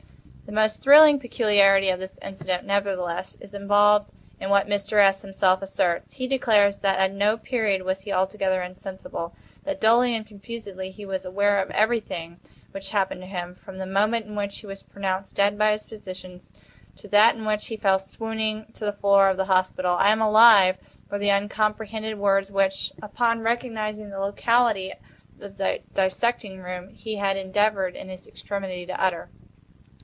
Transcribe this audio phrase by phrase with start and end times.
[0.43, 5.01] The most thrilling peculiarity of this incident, nevertheless, is involved in what Mr.
[5.01, 5.21] S.
[5.21, 6.15] himself asserts.
[6.15, 11.23] He declares that at no period was he altogether insensible—that, dully and confusedly, he was
[11.23, 12.41] aware of everything
[12.71, 15.85] which happened to him, from the moment in which he was pronounced dead by his
[15.85, 16.51] physicians,
[16.97, 19.95] to that in which he fell swooning to the floor of the hospital.
[19.99, 20.77] "I am alive,"
[21.09, 24.93] were the uncomprehended words which, upon recognizing the locality
[25.39, 29.29] of the dissecting room, he had endeavored, in his extremity, to utter.